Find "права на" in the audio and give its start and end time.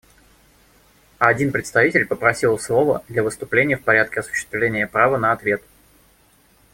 4.87-5.31